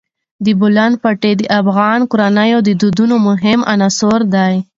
د 0.45 0.47
بولان 0.59 0.93
پټي 1.01 1.33
د 1.37 1.41
افغان 1.59 1.99
کورنیو 2.11 2.59
د 2.63 2.69
دودونو 2.81 3.15
مهم 3.27 3.59
عنصر 3.73 4.19
دی. 4.35 4.55